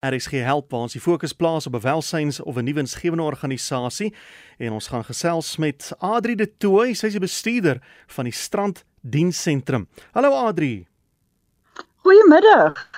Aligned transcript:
RSG 0.00 0.40
Help 0.40 0.70
waar 0.72 0.86
ons 0.86 0.94
die 0.96 1.02
fokus 1.02 1.34
plaas 1.36 1.66
op 1.68 1.74
'n 1.74 1.84
welsyns 1.84 2.40
of 2.40 2.56
'n 2.56 2.64
nuwe 2.64 2.80
insgewende 2.80 3.22
organisasie 3.22 4.14
en 4.58 4.72
ons 4.72 4.88
gaan 4.88 5.04
gesels 5.04 5.56
met 5.56 5.92
Adri 5.98 6.34
de 6.34 6.56
Tooy, 6.56 6.94
sy 6.94 7.06
is 7.06 7.12
die 7.12 7.20
bestuurder 7.20 7.82
van 8.06 8.24
die 8.24 8.32
Strand 8.32 8.84
Dienssentrum. 9.00 9.88
Hallo 10.12 10.32
Adri. 10.32 10.86
Goeiemiddag. 11.96 12.88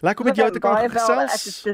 Lekker 0.00 0.24
om 0.24 0.26
met 0.26 0.36
jou 0.36 0.50
te 0.50 0.58
kan 0.58 0.90
gesels. 0.90 1.66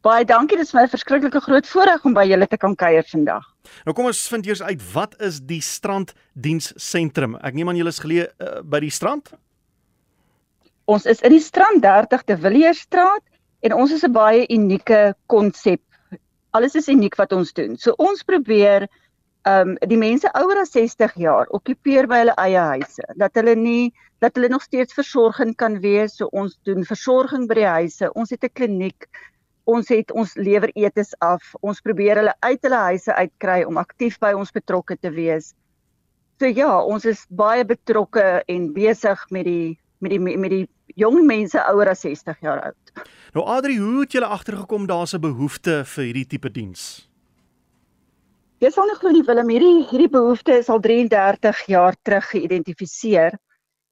Baie 0.00 0.24
dankie, 0.24 0.56
dit 0.56 0.66
is 0.66 0.72
my 0.72 0.88
verskriklike 0.88 1.40
groot 1.40 1.66
voorreg 1.66 2.04
om 2.04 2.12
by 2.12 2.26
julle 2.28 2.46
te 2.46 2.56
kan 2.56 2.74
kuier 2.74 3.04
vandag. 3.08 3.54
Nou 3.84 3.94
kom 3.96 4.06
ons 4.06 4.28
vind 4.28 4.46
eers 4.46 4.62
uit 4.62 4.92
wat 4.92 5.20
is 5.20 5.40
die 5.40 5.60
Strand 5.60 6.12
Dienssentrum? 6.32 7.36
Ek 7.36 7.54
neem 7.54 7.68
aan 7.68 7.76
julle 7.76 7.88
is 7.88 7.98
geleë 7.98 8.28
uh, 8.38 8.60
by 8.62 8.80
die 8.80 8.90
strand? 8.90 9.32
Ons 10.84 11.06
is 11.08 11.22
in 11.24 11.32
die 11.32 11.40
strand 11.40 11.80
30 11.82 12.26
de 12.28 12.36
Villierstraat 12.36 13.22
en 13.64 13.72
ons 13.72 13.92
is 13.92 14.04
'n 14.04 14.12
baie 14.12 14.44
unieke 14.52 15.14
konsep. 15.26 15.80
Alles 16.52 16.74
is 16.74 16.88
uniek 16.88 17.16
wat 17.16 17.32
ons 17.32 17.52
doen. 17.52 17.76
So 17.76 17.94
ons 17.98 18.22
probeer 18.22 18.88
ehm 19.44 19.70
um, 19.70 19.88
die 19.88 19.96
mense 19.96 20.28
ouer 20.32 20.60
as 20.60 20.72
60 20.72 21.14
jaar 21.16 21.48
okkupeer 21.48 22.06
by 22.06 22.18
hulle 22.22 22.34
eie 22.36 22.60
huise. 22.60 23.04
Dat 23.16 23.34
hulle 23.34 23.54
nie 23.56 23.92
dat 24.20 24.36
hulle 24.36 24.48
nog 24.48 24.62
steeds 24.62 24.92
versorging 24.92 25.54
kan 25.56 25.80
wees. 25.80 26.16
So 26.16 26.28
ons 26.32 26.58
doen 26.64 26.84
versorging 26.84 27.48
by 27.48 27.54
die 27.54 27.66
huise. 27.68 28.12
Ons 28.12 28.30
het 28.30 28.44
'n 28.44 28.52
kliniek. 28.52 29.08
Ons 29.64 29.88
het 29.88 30.12
ons 30.12 30.34
lewer 30.36 30.70
etes 30.74 31.14
af. 31.20 31.54
Ons 31.62 31.80
probeer 31.80 32.16
hulle 32.16 32.34
uit 32.40 32.62
hulle 32.62 32.82
huise 32.90 33.12
uitkry 33.14 33.64
om 33.64 33.76
aktief 33.76 34.18
by 34.20 34.32
ons 34.32 34.52
betrokke 34.52 34.96
te 34.96 35.10
wees. 35.10 35.54
So 36.38 36.46
ja, 36.46 36.82
ons 36.84 37.04
is 37.04 37.26
baie 37.30 37.64
betrokke 37.64 38.42
en 38.48 38.72
besig 38.72 39.30
met 39.30 39.44
die 39.44 39.78
met 40.04 40.12
die 40.14 40.38
met 40.38 40.52
die 40.52 40.66
jong 41.00 41.22
mense 41.26 41.60
ouer 41.70 41.90
as 41.94 42.04
60 42.04 42.40
jaar 42.44 42.60
oud. 42.70 42.92
Nou 43.34 43.46
Adri, 43.50 43.78
hoe 43.80 44.04
het 44.04 44.14
julle 44.14 44.30
agtergekom 44.30 44.86
daar's 44.86 45.14
'n 45.14 45.20
behoefte 45.20 45.82
vir 45.84 46.04
hierdie 46.04 46.26
tipe 46.26 46.50
diens? 46.50 47.08
Jy 48.62 48.70
sal 48.70 48.86
nie 48.86 48.98
glo 49.00 49.10
nie 49.10 49.24
Willem, 49.26 49.48
hierdie 49.48 49.86
hierdie 49.90 50.12
behoefte 50.12 50.52
is 50.58 50.68
al 50.68 50.80
33 50.80 51.66
jaar 51.66 51.96
terug 52.02 52.28
geïdentifiseer 52.30 53.34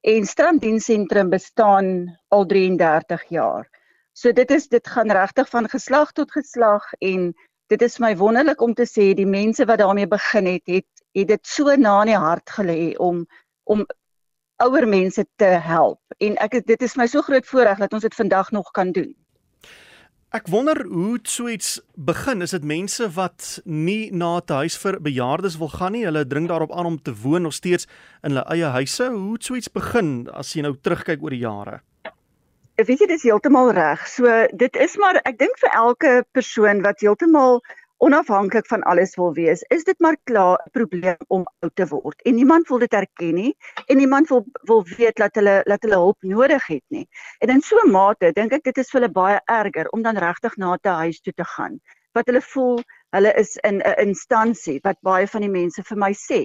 en 0.01 0.25
stranddiensentrum 0.25 1.29
bestaan 1.29 2.17
al 2.29 2.45
33 2.45 3.23
jaar. 3.29 3.67
So 4.13 4.31
dit 4.31 4.51
is 4.51 4.67
dit 4.67 4.87
gaan 4.87 5.11
regtig 5.11 5.49
van 5.49 5.69
geslag 5.69 6.11
tot 6.11 6.31
geslag 6.31 6.85
en 6.99 7.33
dit 7.67 7.81
is 7.81 7.99
my 7.99 8.15
wonderlik 8.17 8.61
om 8.61 8.73
te 8.73 8.85
sê 8.85 9.13
die 9.13 9.29
mense 9.29 9.65
wat 9.65 9.79
daarmee 9.79 10.07
begin 10.07 10.45
het, 10.45 10.65
het 10.65 10.87
het 11.13 11.27
dit 11.27 11.47
so 11.47 11.75
na 11.77 12.01
in 12.01 12.13
die 12.13 12.17
hart 12.17 12.49
gelê 12.57 12.93
om 12.97 13.25
om 13.63 13.85
ouer 14.57 14.87
mense 14.87 15.25
te 15.35 15.45
help 15.45 15.99
en 16.17 16.37
ek 16.37 16.61
dit 16.65 16.81
is 16.81 16.95
my 16.95 17.07
so 17.07 17.21
groot 17.21 17.45
voorreg 17.45 17.77
dat 17.77 17.93
ons 17.93 18.05
dit 18.05 18.15
vandag 18.15 18.51
nog 18.51 18.71
kan 18.71 18.91
doen. 18.91 19.13
Ek 20.33 20.47
wonder 20.49 20.79
hoe 20.89 21.19
so 21.29 21.45
iets 21.45 21.75
begin. 21.93 22.41
Is 22.41 22.55
dit 22.55 22.63
mense 22.65 23.05
wat 23.13 23.59
nie 23.65 24.09
na 24.11 24.41
'n 24.41 24.53
huis 24.65 24.77
vir 24.77 24.97
bejaardes 24.97 25.57
wil 25.61 25.69
gaan 25.69 25.91
nie? 25.91 26.05
Hulle 26.05 26.25
dring 26.25 26.47
daarop 26.47 26.71
aan 26.73 26.85
om 26.85 27.01
te 27.01 27.13
woon 27.13 27.41
nog 27.41 27.53
steeds 27.53 27.85
in 28.23 28.31
hulle 28.31 28.45
eie 28.49 28.65
huise. 28.65 29.11
Hoe 29.13 29.33
het 29.33 29.43
so 29.43 29.55
iets 29.55 29.71
begin 29.71 30.27
as 30.33 30.53
jy 30.53 30.61
nou 30.61 30.73
terugkyk 30.81 31.21
oor 31.21 31.29
die 31.29 31.45
jare? 31.45 31.81
Ek 32.75 32.87
weet 32.87 32.99
jy 32.99 33.07
dis 33.07 33.23
heeltemal 33.23 33.71
reg. 33.71 34.07
So 34.07 34.25
dit 34.57 34.75
is 34.75 34.97
maar 34.97 35.21
ek 35.23 35.37
dink 35.37 35.59
vir 35.61 35.69
elke 35.69 36.25
persoon 36.31 36.81
wat 36.81 36.99
heeltemal 36.99 37.61
onafhanklik 38.03 38.67
van 38.67 38.81
alles 38.83 39.15
wil 39.15 39.33
wees, 39.33 39.61
is 39.71 39.83
dit 39.87 39.99
maar 39.99 40.17
klaar 40.23 40.59
'n 40.65 40.71
probleem 40.71 41.23
om 41.27 41.45
oud 41.59 41.75
te 41.75 41.87
word. 41.87 42.21
En 42.21 42.35
niemand 42.35 42.67
wil 42.67 42.79
dit 42.79 42.93
erken 42.93 43.33
nie 43.33 43.55
en 43.85 43.97
niemand 43.97 44.27
wil 44.27 44.45
wil 44.69 44.83
weet 44.97 45.15
dat 45.15 45.35
hulle 45.35 45.61
dat 45.63 45.81
hulle 45.81 45.95
hulp 45.95 46.17
nodig 46.21 46.67
het 46.67 46.83
nie. 46.87 47.07
En 47.39 47.49
in 47.49 47.61
so 47.61 47.77
'n 47.85 47.91
mate 47.91 48.31
dink 48.31 48.51
ek 48.51 48.63
dit 48.63 48.77
is 48.77 48.89
vir 48.89 49.01
hulle 49.01 49.11
baie 49.11 49.39
erger 49.45 49.87
om 49.89 50.01
dan 50.01 50.17
regtig 50.17 50.57
na 50.57 50.73
'n 50.73 50.89
huis 50.89 51.21
toe 51.21 51.33
te 51.33 51.45
gaan. 51.45 51.79
Wat 52.11 52.25
hulle 52.25 52.41
voel, 52.41 52.81
hulle 53.09 53.33
is 53.33 53.55
in 53.55 53.81
'n 53.81 54.07
instansie 54.07 54.79
wat 54.83 54.97
baie 55.01 55.27
van 55.27 55.41
die 55.41 55.49
mense 55.49 55.83
vir 55.83 55.97
my 55.97 56.13
sê. 56.13 56.41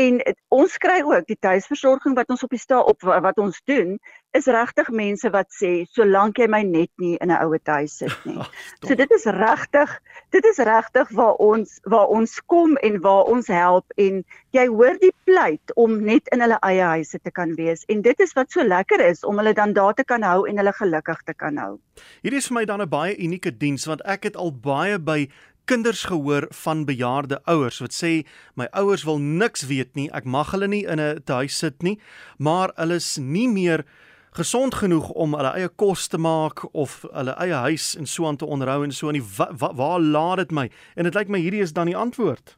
En 0.00 0.20
het, 0.24 0.38
ons 0.48 0.76
kry 0.80 1.02
ook 1.04 1.26
die 1.28 1.36
tuisversorging 1.40 2.14
wat 2.16 2.30
ons 2.32 2.42
op 2.42 2.50
die 2.54 2.60
sta 2.60 2.80
op 2.80 3.02
wat 3.04 3.38
ons 3.38 3.60
doen 3.68 3.98
is 4.32 4.46
regtig 4.48 4.88
mense 4.88 5.28
wat 5.32 5.50
sê 5.52 5.70
solank 5.92 6.38
jy 6.40 6.46
my 6.48 6.62
net 6.64 6.88
nie 7.02 7.18
in 7.20 7.28
'n 7.28 7.40
ouer 7.44 7.60
huis 7.64 7.96
sit 8.00 8.24
nie. 8.24 8.40
so 8.86 8.94
dit 8.96 9.10
is 9.12 9.24
regtig 9.24 9.92
dit 10.32 10.44
is 10.44 10.58
regtig 10.58 11.10
waar 11.12 11.36
ons 11.36 11.80
waar 11.84 12.08
ons 12.08 12.40
kom 12.48 12.76
en 12.76 13.00
waar 13.00 13.28
ons 13.28 13.46
help 13.46 13.84
en 13.96 14.24
jy 14.56 14.66
hoor 14.66 14.96
die 15.00 15.12
pleit 15.24 15.76
om 15.76 16.00
net 16.00 16.28
in 16.32 16.40
hulle 16.40 16.58
eie 16.62 16.88
huise 16.96 17.20
te 17.20 17.30
kan 17.30 17.54
wees 17.60 17.84
en 17.92 18.00
dit 18.02 18.20
is 18.20 18.32
wat 18.32 18.50
so 18.50 18.64
lekker 18.64 19.04
is 19.04 19.24
om 19.24 19.36
hulle 19.36 19.52
dan 19.52 19.72
daar 19.72 19.94
te 19.94 20.04
kan 20.04 20.22
hou 20.22 20.48
en 20.48 20.56
hulle 20.56 20.72
gelukkig 20.72 21.22
te 21.28 21.34
kan 21.34 21.56
hou. 21.56 21.76
Hierdie 22.24 22.40
is 22.40 22.48
vir 22.48 22.54
my 22.54 22.64
dan 22.64 22.80
'n 22.80 22.88
baie 22.88 23.16
unieke 23.16 23.52
diens 23.52 23.84
want 23.84 24.00
ek 24.08 24.24
het 24.24 24.36
al 24.36 24.52
baie 24.52 24.98
by 24.98 25.28
kinders 25.64 26.04
gehoor 26.04 26.46
van 26.64 26.84
bejaarde 26.84 27.40
ouers 27.44 27.78
wat 27.82 27.94
sê 27.94 28.12
my 28.58 28.66
ouers 28.72 29.04
wil 29.04 29.18
niks 29.18 29.66
weet 29.70 29.94
nie, 29.94 30.08
ek 30.12 30.24
mag 30.24 30.50
hulle 30.54 30.68
nie 30.68 30.84
in 30.84 31.00
'n 31.00 31.22
huis 31.26 31.58
sit 31.58 31.82
nie, 31.82 31.98
maar 32.38 32.72
hulle 32.76 32.94
is 32.94 33.18
nie 33.18 33.48
meer 33.48 33.84
gesond 34.32 34.74
genoeg 34.74 35.10
om 35.10 35.34
hulle 35.34 35.52
eie 35.58 35.68
kos 35.68 36.08
te 36.08 36.18
maak 36.18 36.64
of 36.72 37.04
hulle 37.12 37.34
eie 37.36 37.58
huis 37.68 37.94
en 37.96 38.06
so 38.06 38.26
aan 38.26 38.36
te 38.36 38.46
onderhou 38.46 38.82
en 38.84 38.92
so 38.92 39.06
aan 39.06 39.20
die 39.20 39.28
wa, 39.36 39.48
wa, 39.52 39.74
waar 39.74 40.00
laat 40.00 40.36
dit 40.36 40.52
my? 40.52 40.70
En 40.96 41.04
dit 41.04 41.14
lyk 41.14 41.28
my 41.28 41.38
hierdie 41.38 41.62
is 41.62 41.72
dan 41.72 41.86
die 41.86 41.96
antwoord. 41.96 42.56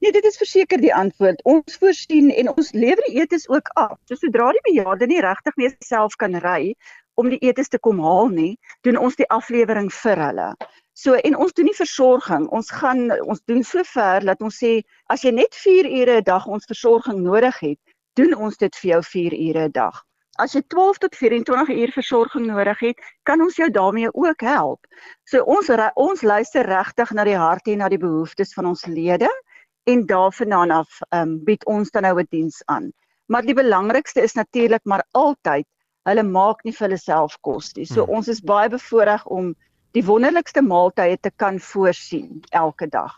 Nee, 0.00 0.12
dit 0.12 0.24
is 0.24 0.36
verseker 0.38 0.80
die 0.80 0.94
antwoord. 0.94 1.42
Ons 1.44 1.78
voorsien 1.78 2.30
en 2.30 2.50
ons 2.54 2.72
lewer 2.72 3.02
die 3.06 3.20
etes 3.20 3.48
ook 3.48 3.70
af. 3.78 3.96
So 4.08 4.18
sodra 4.18 4.50
die 4.54 4.62
bejaarde 4.70 5.06
nie 5.10 5.22
regtig 5.22 5.56
meer 5.60 5.74
self 5.86 6.16
kan 6.16 6.38
ry 6.42 6.74
om 7.14 7.30
die 7.30 7.38
etes 7.46 7.70
te 7.70 7.78
kom 7.78 8.00
haal 8.02 8.30
nie, 8.30 8.54
doen 8.82 8.98
ons 8.98 9.14
die 9.18 9.28
aflewering 9.30 9.90
vir 10.02 10.18
hulle. 10.18 10.48
So 10.94 11.14
en 11.14 11.36
ons 11.36 11.52
doen 11.52 11.66
nie 11.66 11.74
versorging. 11.74 12.46
Ons 12.54 12.70
gaan 12.70 13.08
ons 13.26 13.40
doen 13.50 13.64
so 13.66 13.82
ver 13.90 14.24
dat 14.24 14.42
ons 14.46 14.58
sê 14.62 14.76
as 15.10 15.24
jy 15.26 15.32
net 15.34 15.54
4 15.58 15.90
ure 15.90 16.18
'n 16.20 16.24
dag 16.24 16.46
ons 16.46 16.70
versorging 16.70 17.18
nodig 17.22 17.58
het, 17.60 17.78
doen 18.14 18.34
ons 18.34 18.56
dit 18.56 18.76
vir 18.82 18.90
jou 18.90 19.02
4 19.02 19.34
ure 19.34 19.64
'n 19.68 19.72
dag. 19.72 20.04
As 20.38 20.54
jy 20.54 20.62
12 20.66 20.98
tot 20.98 21.16
24 21.16 21.68
uur 21.68 21.92
versorging 21.94 22.46
nodig 22.46 22.78
het, 22.80 23.02
kan 23.22 23.40
ons 23.40 23.56
jou 23.56 23.70
daarmee 23.70 24.10
ook 24.14 24.40
help. 24.40 24.86
So 25.24 25.42
ons 25.42 25.70
ons 25.94 26.22
luister 26.22 26.66
regtig 26.66 27.10
na 27.10 27.24
die 27.24 27.36
hart 27.38 27.68
en 27.68 27.78
na 27.78 27.88
die 27.88 27.98
behoeftes 27.98 28.54
van 28.54 28.66
ons 28.66 28.86
lede 28.86 29.30
en 29.86 30.06
daarvandaan 30.06 30.70
af 30.70 30.98
um, 31.10 31.44
bied 31.44 31.64
ons 31.66 31.90
dan 31.90 32.02
nou 32.02 32.20
'n 32.20 32.26
diens 32.30 32.62
aan. 32.66 32.92
Maar 33.26 33.42
die 33.42 33.54
belangrikste 33.54 34.22
is 34.22 34.34
natuurlik 34.34 34.84
maar 34.84 35.04
altyd 35.12 35.66
hulle 36.04 36.22
maak 36.22 36.64
nie 36.64 36.72
vir 36.72 36.88
hulle 36.88 36.98
self 36.98 37.36
kos 37.40 37.72
nie. 37.74 37.86
So 37.86 38.04
hmm. 38.04 38.14
ons 38.14 38.28
is 38.28 38.40
baie 38.40 38.68
bevoorreg 38.68 39.26
om 39.26 39.54
die 39.94 40.04
wonderlikste 40.04 40.62
maaltye 40.62 41.18
te 41.22 41.30
kan 41.36 41.60
voorsien 41.62 42.42
elke 42.50 42.88
dag. 42.90 43.14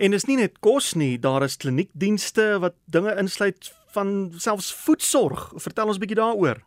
En 0.00 0.16
is 0.16 0.24
nie 0.24 0.38
net 0.40 0.58
kos 0.64 0.94
nie, 0.96 1.18
daar 1.20 1.44
is 1.44 1.58
kliniekdienste 1.60 2.56
wat 2.62 2.78
dinge 2.88 3.12
insluit 3.20 3.68
van 3.92 4.32
selfs 4.40 4.72
voedsorg. 4.86 5.50
Vertel 5.60 5.92
ons 5.92 6.00
bietjie 6.00 6.18
daaroor. 6.18 6.62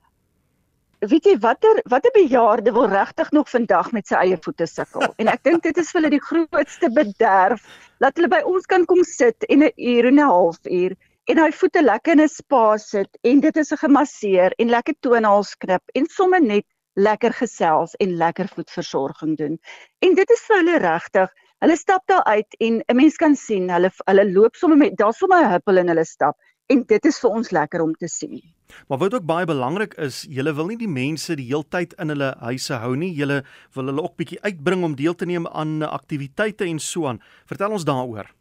Weet 1.02 1.25
jy 1.25 1.34
watter 1.41 1.79
watter 1.90 2.13
bejaarde 2.13 2.74
wil 2.75 2.85
regtig 2.91 3.31
nog 3.34 3.47
vandag 3.50 3.90
met 3.96 4.06
sy 4.06 4.19
eie 4.19 4.38
voete 4.38 4.68
sukkel? 4.69 5.07
En 5.18 5.31
ek 5.34 5.41
dink 5.47 5.63
dit 5.66 5.78
is 5.81 5.90
vir 5.90 5.97
hulle 5.97 6.12
die 6.13 6.22
grootste 6.22 6.91
bederf 6.94 7.63
dat 8.03 8.19
hulle 8.19 8.29
by 8.29 8.44
ons 8.46 8.69
kan 8.69 8.85
kom 8.85 9.02
sit 9.08 9.47
en 9.50 9.66
'n 9.66 9.73
uur 9.78 10.12
en 10.12 10.19
'n 10.19 10.29
half 10.29 10.62
uur 10.69 10.94
en 11.25 11.41
hy 11.41 11.50
voete 11.58 11.81
lekker 11.81 12.13
in 12.13 12.22
'n 12.22 12.29
spa 12.29 12.78
sit 12.78 13.18
en 13.23 13.41
dit 13.41 13.58
is 13.58 13.73
gemasseer 13.81 14.53
en 14.59 14.69
lekker 14.69 14.96
toonhaals 15.02 15.56
knip 15.58 15.81
en 15.96 16.06
sommer 16.06 16.41
net 16.41 16.66
lekker 16.94 17.34
gesels 17.34 17.96
en 17.96 18.18
lekker 18.18 18.50
voedversorging 18.56 19.38
doen. 19.38 19.59
En 20.00 20.16
dit 20.16 20.29
is 20.29 20.46
vir 20.47 20.57
hulle 20.57 20.78
regtig. 20.84 21.34
Hulle 21.62 21.78
stap 21.78 22.07
daar 22.09 22.24
uit 22.24 22.56
en 22.59 22.81
'n 22.88 22.96
mens 22.96 23.16
kan 23.16 23.35
sien 23.35 23.69
hulle 23.69 23.91
hulle 24.06 24.31
loop 24.31 24.56
sommer 24.56 24.78
met 24.78 24.97
daar's 24.97 25.18
sommer 25.18 25.44
'n 25.46 25.52
huppel 25.52 25.78
in 25.78 25.88
hulle 25.88 26.06
stap 26.06 26.35
en 26.72 26.84
dit 26.88 27.06
is 27.06 27.19
vir 27.19 27.29
ons 27.29 27.52
lekker 27.52 27.81
om 27.81 27.94
te 27.94 28.07
sien. 28.07 28.41
Maar 28.88 28.97
wat 28.97 29.13
ook 29.13 29.25
baie 29.25 29.46
belangrik 29.46 29.94
is, 29.94 30.25
julle 30.29 30.53
wil 30.53 30.69
nie 30.72 30.78
die 30.78 30.88
mense 30.88 31.35
die 31.35 31.47
heeltyd 31.50 31.94
in 32.00 32.13
hulle 32.13 32.35
huise 32.40 32.74
hou 32.74 32.96
nie. 32.96 33.12
Julle 33.13 33.43
wil 33.76 33.91
hulle 33.91 34.02
ook 34.02 34.16
bietjie 34.16 34.41
uitbring 34.41 34.84
om 34.84 34.96
deel 34.96 35.16
te 35.16 35.26
neem 35.26 35.47
aan 35.47 35.82
aktiwiteite 35.84 36.66
en 36.66 36.79
so 36.79 37.08
aan. 37.08 37.22
Vertel 37.46 37.72
ons 37.72 37.84
daaroor. 37.84 38.32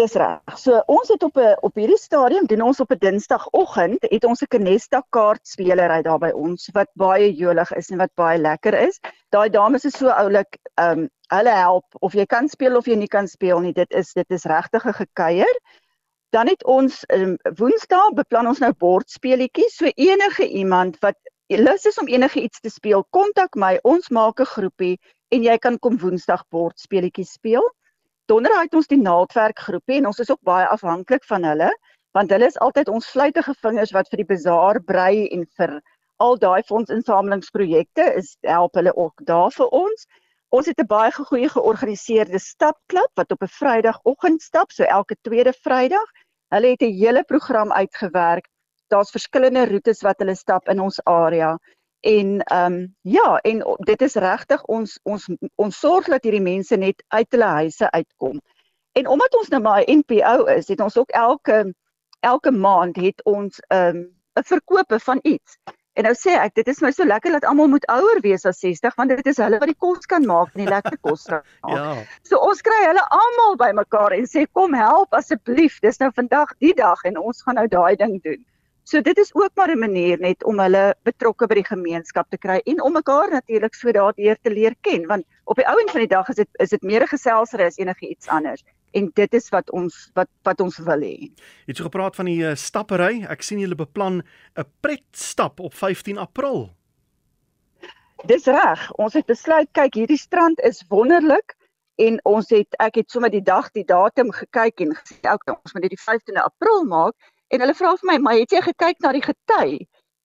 Dis 0.00 0.14
reg. 0.16 0.56
So 0.56 0.78
ons 0.88 1.08
het 1.12 1.22
op 1.22 1.36
'n 1.36 1.56
op 1.68 1.74
hierdie 1.76 1.98
stadium 2.00 2.46
doen 2.46 2.60
ons 2.60 2.80
op 2.80 2.92
'n 2.92 2.98
Dinsdagoggend 2.98 4.02
het 4.14 4.24
ons 4.24 4.42
'n 4.42 4.46
Canesta 4.54 5.02
kaart 5.10 5.46
spelery 5.46 6.02
daar 6.02 6.18
by 6.18 6.30
ons 6.30 6.68
wat 6.72 6.88
baie 6.94 7.32
jolig 7.34 7.72
is 7.72 7.90
en 7.90 7.98
wat 7.98 8.14
baie 8.14 8.38
lekker 8.38 8.74
is. 8.74 9.00
Daai 9.28 9.50
dames 9.50 9.84
is 9.84 9.96
so 9.98 10.08
oulik, 10.08 10.56
ehm 10.74 10.98
um, 10.98 11.08
hulle 11.28 11.50
help 11.50 11.84
of 12.00 12.12
jy 12.12 12.26
kan 12.26 12.48
speel 12.48 12.76
of 12.76 12.86
jy 12.86 12.96
nie 12.96 13.08
kan 13.08 13.28
speel 13.28 13.60
nie. 13.60 13.72
Dit 13.72 13.92
is 13.92 14.12
dit 14.12 14.30
is 14.30 14.44
regtig 14.44 14.84
'n 14.86 14.92
gekuier. 14.92 15.56
Dan 16.30 16.46
het 16.48 16.64
ons 16.64 17.04
um, 17.08 17.36
Woensdae 17.56 18.14
beplan 18.14 18.46
ons 18.46 18.58
nou 18.58 18.72
bordspeletjies. 18.72 19.76
So 19.76 19.90
enige 19.94 20.48
iemand 20.48 20.98
wat 21.00 21.16
lus 21.48 21.84
is 21.84 21.98
om 21.98 22.08
enige 22.08 22.40
iets 22.40 22.60
te 22.60 22.70
speel, 22.70 23.04
kontak 23.10 23.54
my. 23.54 23.78
Ons 23.82 24.08
maak 24.08 24.40
'n 24.40 24.44
groepie 24.44 25.00
en 25.28 25.42
jy 25.42 25.58
kan 25.58 25.78
kom 25.78 25.98
Woensdag 25.98 26.44
bordspeletjies 26.48 27.32
speel. 27.32 27.74
Donderdag 28.32 28.62
het 28.64 28.74
ons 28.78 28.86
die 28.88 28.96
naaldwerkgroepie 28.96 29.98
en 29.98 30.06
ons 30.08 30.20
is 30.22 30.30
ook 30.32 30.40
baie 30.48 30.64
afhanklik 30.72 31.24
van 31.28 31.44
hulle 31.44 31.66
want 32.16 32.30
hulle 32.32 32.46
is 32.48 32.54
altyd 32.64 32.88
ons 32.88 33.08
fluitige 33.12 33.52
vingers 33.64 33.90
wat 33.92 34.08
vir 34.08 34.22
die 34.22 34.28
bazaar 34.30 34.78
brei 34.88 35.26
en 35.36 35.42
vir 35.58 35.74
al 36.26 36.38
daai 36.44 36.62
fondsinsamelingsprojekte 36.70 38.06
is 38.20 38.30
help 38.48 38.78
hulle 38.80 38.94
ook 38.96 39.20
daar 39.28 39.52
vir 39.56 39.76
ons. 39.80 40.06
Ons 40.56 40.70
het 40.70 40.80
'n 40.80 40.88
baie 40.94 41.12
goeie 41.18 41.50
georganiseerde 41.56 42.40
stapklub 42.46 43.12
wat 43.20 43.36
op 43.36 43.44
'n 43.44 43.52
Vrydagoggend 43.58 44.42
stap, 44.42 44.72
so 44.72 44.84
elke 44.84 45.16
tweede 45.28 45.52
Vrydag. 45.52 46.08
Hulle 46.56 46.72
het 46.72 46.82
'n 46.88 46.96
hele 47.02 47.24
program 47.24 47.72
uitgewerk. 47.72 48.48
Daar's 48.88 49.10
verskillende 49.10 49.66
roetes 49.68 50.02
wat 50.02 50.18
hulle 50.18 50.34
stap 50.34 50.68
in 50.68 50.80
ons 50.80 51.04
area. 51.04 51.58
En 52.02 52.40
ehm 52.40 52.72
um, 52.72 52.94
ja, 53.00 53.36
en 53.36 53.76
dit 53.78 54.02
is 54.02 54.14
regtig 54.14 54.64
ons 54.64 54.98
ons 55.02 55.28
ons 55.54 55.78
sorg 55.78 56.06
dat 56.10 56.24
hierdie 56.26 56.42
mense 56.42 56.76
net 56.76 57.04
uit 57.08 57.26
hulle 57.30 57.50
huise 57.62 57.90
uitkom. 57.90 58.40
En 58.98 59.06
omdat 59.06 59.36
ons 59.38 59.48
nou 59.48 59.62
maar 59.62 59.84
'n 59.86 59.98
NPO 59.98 60.44
is, 60.44 60.68
het 60.68 60.80
ons 60.80 60.98
ook 60.98 61.10
elke 61.10 61.74
elke 62.20 62.50
maand 62.50 62.96
het 62.96 63.22
ons 63.24 63.60
'n 63.68 63.76
um, 63.76 64.02
'n 64.34 64.44
verkope 64.44 64.98
van 65.00 65.18
iets. 65.22 65.58
En 65.92 66.02
nou 66.02 66.14
sê 66.16 66.32
ek, 66.40 66.54
dit 66.54 66.68
is 66.68 66.80
my 66.80 66.90
so 66.90 67.04
lekker 67.04 67.32
dat 67.32 67.44
almal 67.44 67.68
moet 67.68 67.86
ouer 67.86 68.20
wees 68.24 68.46
as 68.48 68.58
60 68.58 68.94
want 68.94 69.12
dit 69.12 69.26
is 69.26 69.36
hulle 69.36 69.58
wat 69.58 69.68
die 69.68 69.78
kos 69.78 70.06
kan 70.08 70.26
maak 70.26 70.54
en 70.54 70.64
die 70.64 70.68
lekker 70.70 70.96
kos 71.00 71.26
maak. 71.32 71.44
ja. 71.68 71.96
So 72.22 72.38
ons 72.38 72.64
kry 72.64 72.78
hulle 72.86 73.04
almal 73.08 73.58
bymekaar 73.60 74.16
en 74.16 74.26
sê 74.26 74.46
kom 74.52 74.74
help 74.74 75.12
asseblief. 75.14 75.78
Dis 75.84 76.00
nou 76.00 76.10
vandag 76.14 76.54
die 76.58 76.74
dag 76.74 77.04
en 77.04 77.20
ons 77.20 77.42
gaan 77.42 77.60
nou 77.60 77.68
daai 77.68 77.96
ding 77.96 78.22
doen. 78.24 78.40
So 78.84 79.00
dit 79.00 79.18
is 79.18 79.34
ook 79.34 79.50
maar 79.54 79.70
'n 79.70 79.78
manier 79.78 80.18
net 80.18 80.44
om 80.44 80.58
hulle 80.58 80.94
betrokke 81.02 81.46
by 81.46 81.54
die 81.54 81.70
gemeenskap 81.70 82.30
te 82.30 82.38
kry 82.38 82.60
en 82.64 82.82
om 82.82 82.92
mekaar 82.92 83.30
natuurlik 83.30 83.74
so 83.74 83.92
daardeur 83.92 84.36
te 84.42 84.50
leer 84.50 84.74
ken 84.80 85.06
want 85.06 85.24
op 85.44 85.56
die 85.56 85.66
ou 85.68 85.78
end 85.80 85.90
van 85.90 86.00
die 86.00 86.14
dag 86.14 86.28
is 86.28 86.36
dit 86.36 86.48
is 86.58 86.70
dit 86.70 86.82
meer 86.82 87.02
'n 87.02 87.14
geselsery 87.14 87.64
as 87.64 87.78
enige 87.78 88.08
iets 88.08 88.28
anders 88.28 88.62
en 88.92 89.10
dit 89.14 89.34
is 89.34 89.48
wat 89.48 89.70
ons 89.70 90.10
wat 90.14 90.28
wat 90.42 90.60
ons 90.60 90.78
wil 90.78 91.00
hê. 91.00 91.16
Jy 91.32 91.72
het 91.72 91.76
so 91.76 91.88
gepraat 91.88 92.16
van 92.16 92.28
die 92.28 92.40
uh, 92.44 92.54
stappery. 92.54 93.24
Ek 93.28 93.42
sien 93.42 93.60
julle 93.62 93.78
beplan 93.78 94.22
'n 94.56 94.68
pret 94.80 95.06
stap 95.12 95.60
op 95.60 95.74
15 95.74 96.18
April. 96.18 96.74
Dis 98.26 98.46
reg. 98.46 98.90
Ons 98.92 99.14
het 99.14 99.26
besluit 99.26 99.68
kyk 99.72 99.94
hierdie 99.94 100.20
strand 100.20 100.60
is 100.60 100.84
wonderlik 100.88 101.56
en 101.96 102.20
ons 102.24 102.48
het 102.50 102.74
ek 102.78 102.94
het 102.94 103.10
sommer 103.10 103.30
die 103.30 103.42
dag 103.42 103.70
die 103.70 103.84
datum 103.84 104.30
gekyk 104.32 104.80
en 104.80 104.94
gesê 104.96 105.18
ook 105.32 105.50
ons 105.50 105.72
moet 105.72 105.82
dit 105.82 105.96
die 105.96 106.04
15de 106.04 106.42
April 106.42 106.84
maak 106.84 107.14
en 107.52 107.64
hulle 107.64 107.76
vra 107.76 107.96
vir 108.00 108.08
my 108.10 108.18
maar 108.24 108.38
het 108.40 108.54
jy 108.54 108.62
gekyk 108.64 109.02
na 109.04 109.12
die 109.16 109.24
gety? 109.24 109.82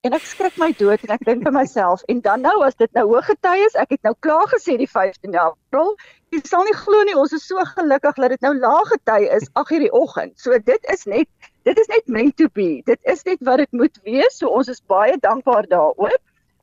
En 0.07 0.13
ek 0.15 0.27
skrik 0.29 0.55
my 0.61 0.69
dood 0.79 1.01
en 1.03 1.11
ek 1.15 1.23
dink 1.27 1.41
vir 1.43 1.53
myself 1.55 2.03
en 2.11 2.21
dan 2.23 2.43
nou 2.45 2.53
as 2.63 2.77
dit 2.79 2.91
nou 2.95 3.03
hoë 3.09 3.23
gety 3.27 3.55
is, 3.65 3.73
ek 3.81 3.95
het 3.95 4.07
nou 4.07 4.13
klaar 4.23 4.45
gesê 4.51 4.77
die 4.79 4.87
15de 4.87 5.39
April, 5.41 5.89
jy 6.31 6.39
sal 6.47 6.63
nie 6.67 6.75
glo 6.77 7.01
nie, 7.07 7.15
ons 7.17 7.33
is 7.35 7.47
so 7.49 7.63
gelukkig 7.73 8.21
dat 8.23 8.35
dit 8.35 8.45
nou 8.45 8.53
lae 8.59 8.85
gety 8.91 9.17
is 9.39 9.49
8 9.59 9.73
hierdie 9.73 9.91
oggend. 9.99 10.37
So 10.39 10.55
dit 10.69 10.87
is 10.93 11.03
net 11.09 11.51
dit 11.67 11.81
is 11.83 11.91
net 11.91 12.07
meant 12.07 12.37
to 12.39 12.47
be. 12.55 12.69
Dit 12.87 13.01
is 13.11 13.25
net 13.27 13.43
wat 13.49 13.59
dit 13.65 13.75
moet 13.81 13.99
wees. 14.07 14.37
So 14.39 14.53
ons 14.53 14.69
is 14.71 14.79
baie 14.87 15.17
dankbaar 15.25 15.67
daaroor. 15.73 16.15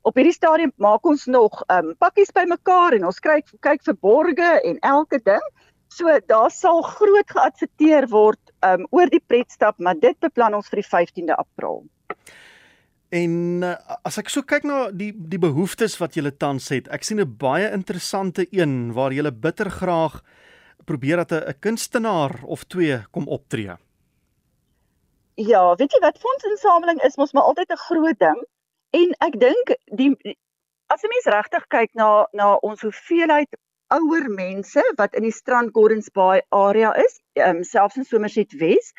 Op 0.09 0.17
hierdie 0.17 0.37
stadium 0.37 0.73
maak 0.81 1.05
ons 1.09 1.27
nog 1.27 1.61
um 1.75 1.93
pakkies 2.01 2.33
bymekaar 2.33 2.97
en 2.97 3.11
ons 3.11 3.21
kyk 3.25 3.51
kyk 3.67 3.85
vir 3.91 4.01
borge 4.01 4.55
en 4.63 4.81
elke 4.95 5.21
ding. 5.27 5.45
So 5.95 6.11
daar 6.27 6.51
sal 6.51 6.83
groot 6.83 7.31
geadverteer 7.31 8.09
word 8.11 8.41
um 8.67 8.87
oor 8.91 9.11
die 9.13 9.23
pretstap, 9.23 9.79
maar 9.79 9.99
dit 10.01 10.17
beplan 10.25 10.57
ons 10.59 10.71
vir 10.73 10.81
die 10.83 10.89
15de 10.89 11.37
April. 11.39 11.85
En 13.15 13.63
uh, 13.63 13.75
as 14.03 14.19
ek 14.19 14.33
so 14.33 14.43
kyk 14.43 14.65
na 14.67 14.89
die 14.91 15.13
die 15.15 15.39
behoeftes 15.39 15.95
wat 16.01 16.17
julle 16.19 16.33
tans 16.35 16.67
het, 16.75 16.89
ek 16.91 17.07
sien 17.07 17.21
'n 17.23 17.37
baie 17.39 17.71
interessante 17.71 18.47
een 18.51 18.93
waar 18.97 19.13
julle 19.15 19.31
bitter 19.31 19.71
graag 19.71 20.23
probeer 20.85 21.23
dat 21.23 21.33
'n 21.33 21.61
kunstenaar 21.61 22.43
of 22.45 22.65
twee 22.65 22.99
kom 23.11 23.29
optree. 23.29 23.77
Ja, 25.37 25.75
weet 25.75 25.93
jy 25.93 26.01
wat 26.01 26.19
fondsinsameling 26.19 27.03
is 27.03 27.17
mos 27.17 27.33
maar 27.33 27.47
altyd 27.47 27.71
'n 27.71 27.85
groot 27.87 28.19
ding 28.19 28.41
en 28.91 29.15
ek 29.21 29.39
dink 29.41 29.77
die 29.95 30.11
as 30.87 31.03
'n 31.03 31.13
mens 31.15 31.27
regtig 31.27 31.65
kyk 31.69 31.91
na 31.95 32.27
na 32.33 32.55
ons 32.57 32.81
hoeveelheid 32.81 33.51
ouer 33.93 34.29
mense 34.29 34.83
wat 34.97 35.15
in 35.15 35.23
die 35.23 35.33
Strand 35.33 35.75
Gardens 35.75 36.11
Bay 36.11 36.43
area 36.51 36.93
is, 37.05 37.21
um, 37.47 37.63
selfs 37.65 37.97
in 37.97 38.05
Somerset 38.05 38.53
Wes, 38.61 38.93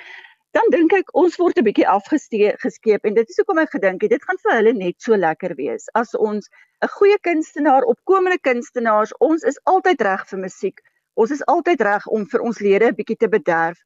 dan 0.56 0.70
dink 0.72 0.94
ek 0.94 1.10
ons 1.20 1.36
word 1.42 1.58
'n 1.60 1.68
bietjie 1.68 1.88
afgeskeep 1.88 3.06
en 3.06 3.14
dit 3.14 3.30
is 3.30 3.40
hoekom 3.42 3.60
ek 3.60 3.74
gedink 3.76 4.06
het 4.06 4.14
dit 4.16 4.24
gaan 4.24 4.40
vir 4.44 4.54
hulle 4.56 4.74
net 4.74 4.96
so 5.02 5.16
lekker 5.16 5.56
wees 5.56 5.90
as 6.02 6.14
ons 6.16 6.48
'n 6.84 6.92
goeie 6.98 7.18
kunstenaar, 7.28 7.84
opkomende 7.84 8.40
kunstenaars, 8.40 9.12
ons 9.20 9.44
is 9.44 9.60
altyd 9.64 10.02
reg 10.02 10.28
vir 10.30 10.40
musiek. 10.40 10.80
Ons 11.16 11.32
is 11.32 11.44
altyd 11.52 11.82
reg 11.82 12.08
om 12.08 12.26
vir 12.32 12.42
ons 12.42 12.60
lede 12.60 12.88
'n 12.88 12.96
bietjie 12.96 13.18
te 13.18 13.28
bederf 13.28 13.80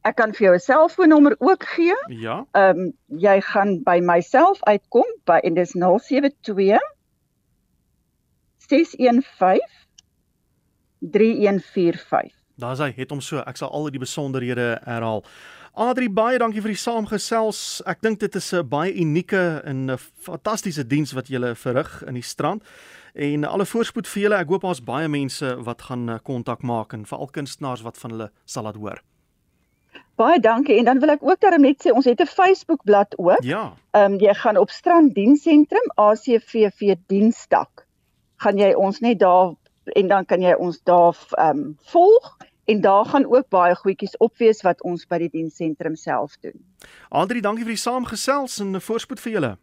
Ek 0.00 0.16
kan 0.16 0.32
vir 0.32 0.46
jou 0.46 0.54
'n 0.54 0.60
selfoonnommer 0.60 1.36
ook 1.38 1.64
gee. 1.64 1.96
Ja. 2.08 2.46
Ehm 2.52 2.78
um, 2.78 2.92
jy 3.06 3.40
gaan 3.40 3.82
by 3.82 3.98
myself 4.00 4.62
uitkom 4.62 5.06
by 5.24 5.38
en 5.42 5.54
dis 5.54 5.72
072 5.72 6.80
615 8.56 9.60
3145. 10.98 12.32
Daar's 12.54 12.78
hy, 12.78 12.92
het 12.96 13.10
hom 13.10 13.20
so. 13.20 13.38
Ek 13.38 13.56
sal 13.56 13.70
al 13.72 13.90
die 13.90 14.00
besonderhede 14.00 14.80
herhaal. 14.84 15.24
Adri, 15.80 16.10
baie 16.12 16.36
dankie 16.36 16.60
vir 16.60 16.74
die 16.74 16.80
saamgesels. 16.80 17.80
Ek 17.88 18.02
dink 18.04 18.18
dit 18.20 18.34
is 18.36 18.52
'n 18.52 18.68
baie 18.68 18.92
unieke 18.92 19.62
en 19.64 19.90
'n 19.90 19.96
fantastiese 19.96 20.84
diens 20.84 21.12
wat 21.16 21.28
julle 21.28 21.54
verrig 21.54 22.02
in 22.06 22.14
die 22.14 22.22
strand 22.22 22.62
en 23.14 23.44
alle 23.44 23.64
voorspoed 23.64 24.06
vir 24.06 24.22
julle. 24.22 24.36
Ek 24.36 24.48
hoop 24.48 24.60
daar's 24.60 24.84
baie 24.84 25.08
mense 25.08 25.56
wat 25.64 25.82
gaan 25.82 26.08
eh, 26.10 26.18
kontak 26.22 26.62
maak 26.62 26.92
en 26.92 27.06
veral 27.06 27.30
kunstenaars 27.32 27.82
wat 27.82 27.96
van 27.96 28.10
hulle 28.10 28.30
sal 28.44 28.64
laat 28.64 28.76
hoor. 28.76 29.00
Baie 30.16 30.38
dankie 30.38 30.76
en 30.76 30.84
dan 30.84 31.00
wil 31.00 31.10
ek 31.10 31.22
ook 31.22 31.40
daarom 31.40 31.62
net 31.62 31.80
sê 31.80 31.94
ons 31.94 32.04
het 32.04 32.20
'n 32.20 32.26
Facebook 32.26 32.84
bladsy 32.84 33.16
ook. 33.16 33.42
Ja. 33.42 33.72
Ehm 33.92 34.12
um, 34.12 34.18
jy 34.20 34.34
gaan 34.34 34.58
op 34.58 34.70
Strand 34.70 35.14
Diensentrum 35.14 35.88
ACVV 35.96 36.96
Dienstak. 37.06 37.86
Gaan 38.36 38.58
jy 38.58 38.74
ons 38.74 39.00
net 39.00 39.18
daar 39.18 39.54
en 39.96 40.08
dan 40.08 40.26
kan 40.26 40.42
jy 40.42 40.52
ons 40.52 40.80
daar 40.84 41.16
ehm 41.38 41.56
um, 41.56 41.76
volg 41.80 42.36
en 42.70 42.80
daar 42.80 43.04
gaan 43.04 43.26
ook 43.26 43.48
baie 43.48 43.74
goedjies 43.74 44.16
op 44.16 44.36
wees 44.38 44.62
wat 44.62 44.82
ons 44.86 45.06
by 45.10 45.18
die 45.24 45.30
diensentrum 45.32 45.96
self 45.98 46.36
doen. 46.40 46.54
Andri, 47.08 47.40
dankie 47.42 47.64
vir 47.66 47.74
die 47.74 47.82
saamgesels 47.82 48.60
en 48.62 48.76
'n 48.76 48.80
voorspoed 48.80 49.20
vir 49.20 49.32
julle. 49.32 49.58